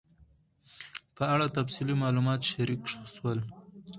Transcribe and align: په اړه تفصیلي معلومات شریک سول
په 1.15 1.23
اړه 1.33 1.45
تفصیلي 1.57 1.95
معلومات 2.03 2.41
شریک 2.51 2.81
سول 3.15 3.39